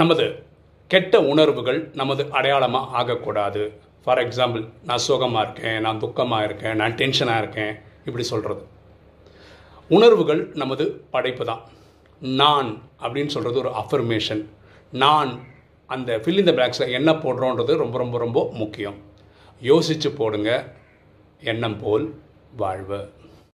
[0.00, 0.24] நமது
[0.92, 3.62] கெட்ட உணர்வுகள் நமது அடையாளமாக ஆகக்கூடாது.
[4.04, 7.74] ஃபார் எக்ஸாம்பிள் நான் சோகமாக இருக்கேன் நான் துக்கமாக இருக்கேன் நான் டென்ஷனாக இருக்கேன்
[8.06, 8.62] இப்படி சொல்கிறது
[9.96, 10.84] உணர்வுகள் நமது
[11.14, 11.62] படைப்பு தான்
[12.22, 12.68] நான்
[13.04, 14.42] அப்படின்னு சொல்கிறது ஒரு அஃபர்மேஷன்
[15.04, 15.30] நான்
[15.94, 18.98] அந்த ஃபில் இந்த பிளாக்ஸில் என்ன போடுறோன்றது ரொம்ப ரொம்ப ரொம்ப முக்கியம்.
[19.62, 20.50] யோசித்து போடுங்க.
[21.52, 22.06] எண்ணம் போல்
[22.62, 23.00] வாழ்வு.